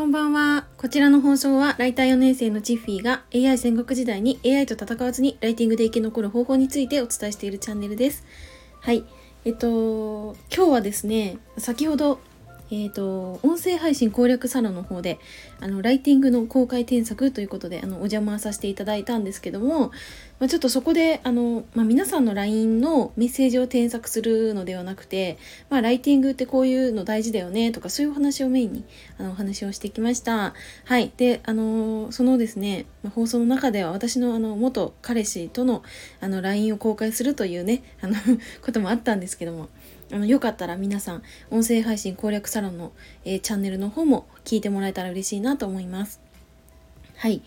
[0.00, 0.64] こんばんは。
[0.78, 8.24] こちらの放送は、ライター4年生のチッフィーが AI 戦国時代に AI と戦わずにライティングで生き残る方法についてお伝えしているチャンネルです。
[8.80, 9.04] はい。
[9.44, 12.18] えっと、今日はですね、先ほど
[12.72, 15.18] えっ、ー、と、音声配信攻略サロンの方で、
[15.58, 19.90] あの、ライティングの公開添削ということで、あの、お邪魔させていただいたんですけども、
[20.38, 25.36] まあ、ちょっとそこで、あの、まあ、皆さんの LINE のメッセージを添削するのではなくて、
[25.68, 28.84] まあ、ライティングってこういうの大事だよね、とか、そういうお話をメインに、
[29.18, 30.54] あの、お話をしてきました。
[30.84, 31.12] はい。
[31.16, 35.82] で、あの、そのですね、ま放送の中では私の、あの、元彼氏との、
[36.20, 38.14] あの、LINE を公開するというね、あの
[38.62, 39.68] こともあったんですけども、
[40.12, 42.92] あのよかったら皆さん音声配信攻略サロンの、
[43.24, 46.20] えー、チャンネルの方も聞いてもらえたら嬉しいなと思います。
[47.16, 47.42] はい。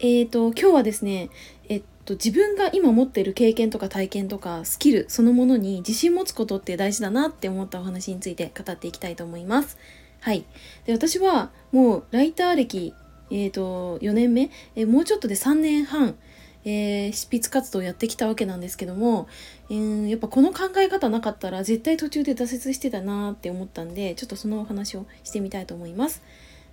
[0.00, 1.30] えーと、今日はですね、
[1.68, 9.78] えっと、自分が今持っている経験とか体験とかスキルそのものに自信持つことって大事だなって思ったお話について語っていきたいと思います。
[10.20, 10.44] はい。
[10.84, 12.94] で、私はもうライター歴、
[13.30, 16.16] えーと、4年目、えー、もうちょっとで3年半、
[16.64, 19.28] えー、執筆活動をやってきたわけなんですけども、
[19.70, 26.22] えー、やっぱこの考え方なかったら絶対途中で挫折してたなって思ったんでちょっとそのお話をしてみたいと思います。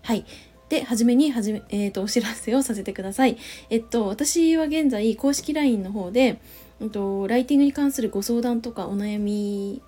[0.04, 0.26] はい
[0.70, 3.38] で、はじめにはじめ、えーと、お知らせをさせてください。
[3.70, 6.40] えっと、私は現在、公式 LINE の方で、
[6.80, 9.82] えっと、ライティングに関するご相談とかお悩み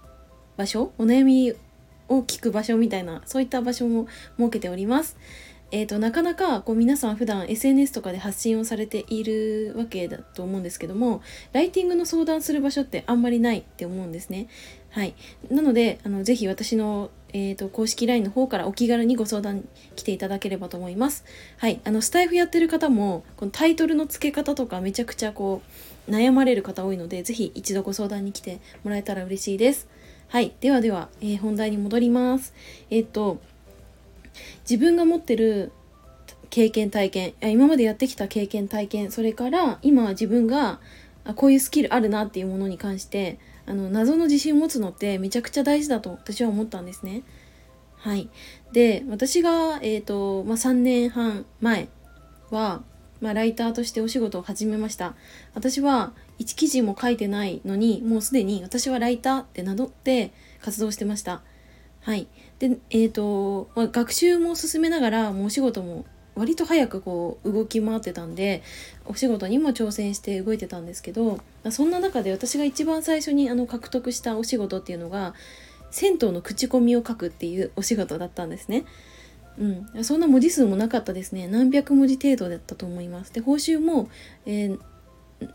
[0.57, 1.53] 場所お悩み
[2.09, 5.15] を聞く場所みたいな、そういった場所も設けております。
[5.73, 14.47] えーと、なかなかこう皆さん普段 SNS とかで発信をされているわけだと思うんですけどもライティングの相談する場所ってあんまりないって思うんですね。
[14.91, 15.15] はい、
[15.49, 21.25] なのであのぜひ私の、えーと、公式 LINE の方からお気軽にご相談来ていただければと思います。
[21.57, 25.63] はい、あのスタイフやってる方もこのタイトルの付け方とかめちゃくちゃこ
[26.07, 29.87] う悩まれる方多いのでぜひ一度ご相談に来てもらえたら嬉しいです。
[30.27, 32.53] はい、ではでは、えー、本題に戻ります。
[32.91, 33.41] えっ、ー、と
[34.69, 35.71] 自分が持ってる
[36.49, 40.79] 経験体験今までやってきた経験体験それから今自分が
[41.35, 47.23] こういうスキルあるなっていうものに関してあの謎の自信を持つのってめちゃくちゃ大事だと私は思ったんですね。
[47.97, 48.29] はい、
[48.73, 51.87] で私が、えーとまあ、3年半前
[52.51, 52.83] は、
[53.21, 55.15] まあ、ライターとしてお仕事を始めました。
[55.53, 61.41] 私は1記事も書いてないのにもうすでに私はライターって名乗って活動してました。
[62.03, 62.27] はい。
[62.59, 66.05] で、えっ、ー、と、まあ、学習も進めながら、もうお仕事も
[66.35, 68.61] 割と早くこう動き回ってたんで、
[69.05, 71.39] お仕事にも挑戦して動いてたんですけど、
[71.71, 75.33] そんな中で私が一番最初にあの獲得したお仕事っていうのが、
[75.91, 78.83] 銭湯の口コミを書くっていうお仕事だったんですね。
[79.57, 81.47] うん、そんな文字数もなかったですね。
[81.47, 83.31] 何百文字程度だったと思います。
[83.31, 84.09] で、報酬も、
[84.45, 84.79] えー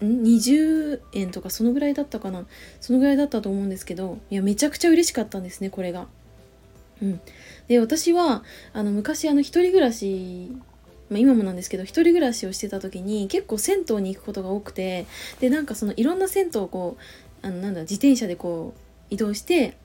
[0.03, 2.47] 20円とかそのぐらいだったかな
[2.81, 6.07] そのぐらいだったと思うんですけどいやめちゃくちゃ嬉しかったんですねこれが
[7.03, 7.21] うん、
[7.69, 8.43] で私は
[8.73, 10.53] あの昔あの一人暮らし
[11.11, 15.07] まあ、今もなんですけど一人暮らしをしてた時に結構銭湯に行くことが多くて
[15.41, 16.99] でなんかそのいろんな銭湯をこ
[17.43, 19.77] うあのなんだ自転車でこう移動して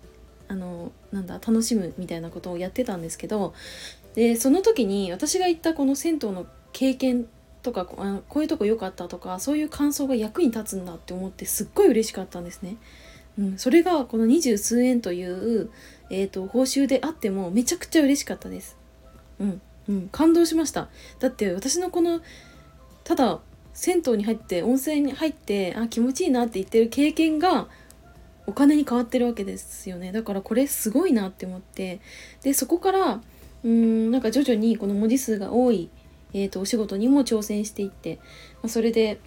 [0.48, 3.54] あのなんだ楽しむみたいなことをやってたんですけど
[4.16, 7.28] でその時に私が行ったこの銭湯の経験
[7.62, 12.76] とかこういうとこ良かったとかそういう感想が役に立つんだって思ってすっごい嬉しかったんですね。
[13.38, 15.70] うん、それがこの二十数円という
[16.16, 18.78] えーと、報酬であってもめちゃくちゃ嬉しかったです。
[19.40, 20.90] うん、うん、感動しました。
[21.20, 22.22] だって私のこの
[23.04, 23.40] ただ
[23.74, 27.68] 銭湯に入って温泉に入ってあ気持ちいいなって言ってる経験が
[28.46, 30.12] お金に変わってるわけですよね。
[30.12, 32.00] だからこれすごいなって思って。
[32.44, 33.22] でそこから
[33.64, 35.90] うんなんか徐々にこの文字数が多い、
[36.34, 38.20] えーと、お仕事にも挑戦していって、
[38.62, 39.20] まあ、それで、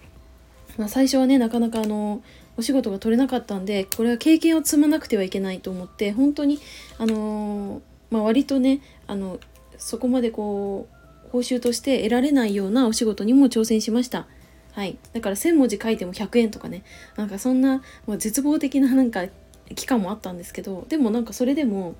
[0.77, 2.21] まあ、最初はねなかなかあの
[2.57, 6.59] お仕事が取れなかったんでこれは経験を積まなくてはいけないと思って本当に
[6.97, 9.39] あのー、まあ、割とねあの
[9.77, 14.27] そこまでこう報酬として得られないようなお仕事にも挑戦しました。
[14.73, 16.83] はい、だから1,000文字書いても100円とかね
[17.15, 19.25] なんかそんな、まあ、絶望的ななんか
[19.73, 21.95] 期間もあったんですけどでもなんかそれでも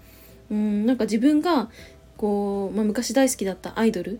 [0.51, 1.69] うんなんか自分が
[2.18, 4.19] こう、まあ、昔大好きだったアイドル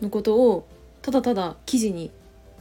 [0.00, 0.66] のことを
[1.02, 2.10] ただただ記事に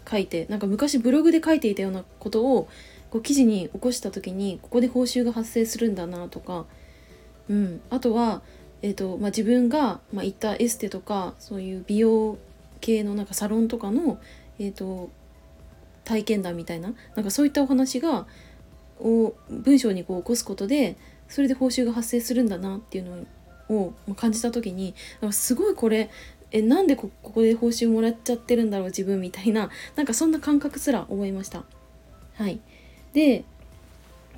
[0.10, 2.68] 書いてなんか昔ブログで書いていたようなことを
[3.14, 6.66] こう記事に起こした時にここで報酬が発生するんだなとか、
[7.48, 8.42] うん、あとは、
[8.82, 12.40] えーとまあ、自分が、まあ、行ったエステとかそういう美容
[12.82, 14.18] 系のなんかサロンとかの、
[14.58, 15.12] えーと、
[16.06, 18.26] 体験談みたいななんかそういったお話が
[19.00, 20.96] を文章にこう起こすことで
[21.28, 23.28] それで報酬が発生するんだなっていう
[23.70, 24.96] のを感じた時に
[25.30, 26.10] すごいこれ
[26.50, 31.64] えなんでここで報酬もらっちゃってるんだろう自分みたいななんかそんな感覚すら覚えました。
[32.34, 32.60] はい
[33.14, 33.44] で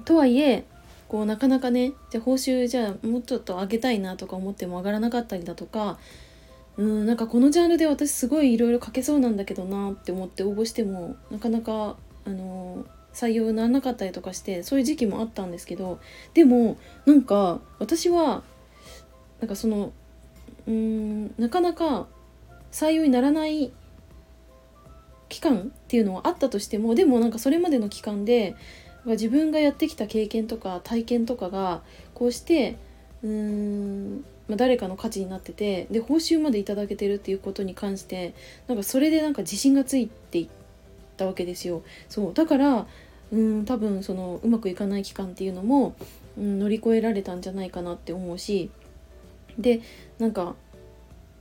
[0.03, 0.65] とはいえ
[1.07, 5.97] こうなかなかねじゃ報酬じゃあもうちょっと上げたいなとか思っても上がらなかったりだとか
[6.77, 11.95] うんなんかこのジャンルで私すごいいろいろ書けそうなんだけどなって思って応募してもなかなか
[12.25, 15.99] あの採用にならなかったりとかしてそういう時期もあったんですけど
[16.33, 18.43] でもなんか私は
[19.39, 19.93] なんかその
[20.67, 22.07] うんなかなか
[22.71, 23.71] 採用にならない
[25.29, 28.55] 期間っていうのはあったとしてもでもなんかそれまでの期間で
[29.05, 31.81] 自分がやってきた経験とか体験とかが
[32.13, 32.77] こうして
[33.23, 38.33] うーん、まあ、誰かの価値になっててで報酬までいただけてるっていうことに関して
[38.67, 40.47] なんかそれでなんか自信がついていっ
[41.17, 41.83] たわけですよ。
[42.09, 42.87] そうだから
[43.31, 45.95] うん多分そのうまくいかない期間っていうのも、
[46.37, 48.69] うん、乗り越えられたんじゃないかなって思うし
[49.57, 49.81] で
[50.19, 50.55] なんか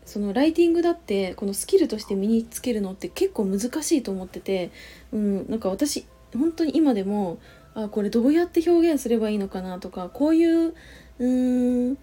[0.05, 4.71] そのライティングだってこのスキルとして身につけるのって結構難しいと思ってて、
[5.13, 6.07] うん、なんか私
[6.37, 7.39] 本当に今でも
[7.75, 11.99] あこれどうやって表現すればいいのかなとかこういううーん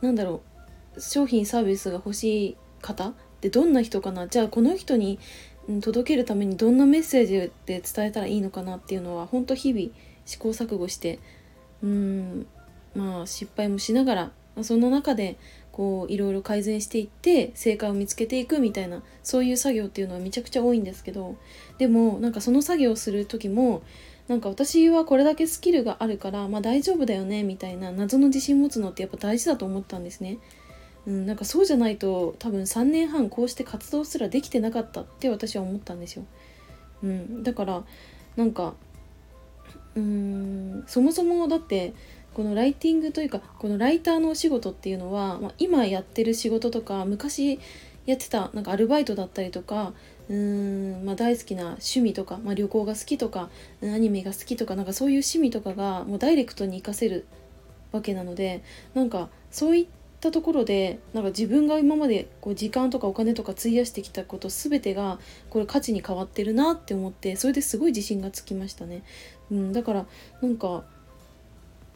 [0.00, 0.42] なんだろ
[0.96, 4.26] う商品サービスが欲しい方ってどんな人かな？
[4.26, 5.18] じゃあこの人に
[5.80, 7.34] 届けるためにどんなメッセージ
[7.66, 9.88] で伝えたらいいのかなっていうのは本当日々
[10.26, 11.20] 試行錯誤して
[11.82, 12.46] うん
[12.94, 14.30] まあ失敗もしながら
[14.62, 15.36] その中で
[15.72, 21.36] こういろいろ改善していって正解を見つけていくみたいなそういう作業っていうのはめちゃくちゃ多いんですけど
[21.78, 23.82] でもなんかその作業をする時も
[24.28, 30.38] なんか私はこれだけスキルがあるからまあ大丈夫だよねみたいな謎の自信持つのってやっぱ大事だと思ったんですね。
[31.04, 36.24] うん、なんかそうじゃないと多分3年半こうして活動すらできてなかったって私は思ったんですよ。
[37.02, 37.84] うん、だから
[38.36, 38.74] なんか
[39.96, 41.92] うーんそもそもだって
[42.34, 47.60] このライティングというかこのライターのお仕事っていうのは、まあ、今やってる仕事とか昔
[48.06, 49.92] やってたなんかアルバイトだったりとか
[50.28, 53.48] うーん、まあ、大好きな趣味とか、まあ、旅行が好きとか
[53.82, 57.26] アニメが好きとかなんかそういう趣味とかがもうダイレクトに活かせる
[57.92, 58.62] わけなので
[58.94, 59.86] なんかそういっ
[60.20, 65.18] たところでなんか自分が今までこう時間とかお金とか費やしてきたこと全てが
[65.50, 69.02] これ価値に変わってるなって思ってそれですごい自信がつきましたね。
[69.50, 70.06] うん、だから
[70.40, 70.84] なんか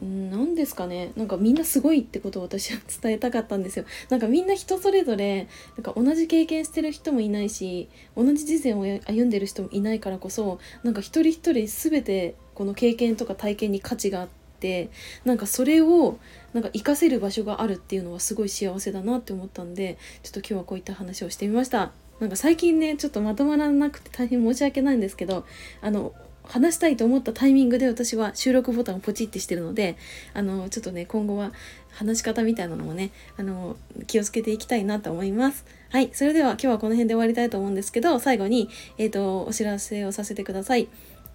[0.03, 1.13] 何ですかね。
[1.17, 3.87] なんかみんなすごいってことを私は伝えたかったんですよ。
[4.11, 14.29] なんかみんな人それぞれなんか同じ経験してる人もいないし同じ人生を歩んでる人もいないからこそなんか一人一人全てこの経験とか体験に価値があっ
[14.61, 14.91] て
[15.25, 16.19] なんかそれを
[16.53, 21.93] なんか活かせる場所があるっていうのはすごい幸せだなって思ったんでちょっと今日はこういった話をしてみました。
[22.21, 25.45] なんか最近ねちょっとまとまらなくて大変申し訳ないんですけど
[25.83, 26.15] あの
[26.49, 29.97] 話したいと思ったタイミングで私は収録ボタンをポチってしてるので
[30.35, 31.53] あのちょっとね今後は
[31.91, 33.77] 話し方みたいなのもねあの
[34.07, 35.65] 気をつけていきたいなと思います。
[35.91, 40.89] はいそれでは今日はこの辺で終わりたいと思うんですけど最後に、えーと、お知らせをさせてください。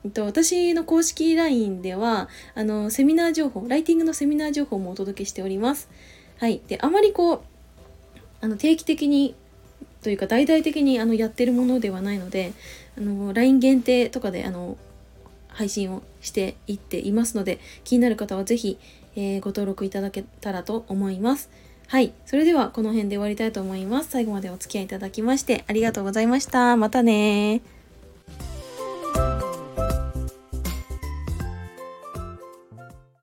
[0.04, 5.90] えっと、私の公式 LINE ではあのセミナー情報ライティングのセミナー情報もお届けしております。
[6.38, 7.42] はいであまりこう
[8.42, 9.36] あの定期的に
[10.02, 12.54] というか大々的にあのやってるものではないので
[12.98, 14.78] あの LINE 限定とかであの
[15.51, 18.77] 配信をしていっていますので気になる方は是非、
[19.15, 21.50] えー、ご登録いただけたらと思います。
[21.88, 22.13] はい。
[22.25, 24.09] それではこの辺で終わりたいと思います。
[24.12, 26.77] 最後までお付き合いいただきましてありがとうございました。
[26.77, 27.81] またね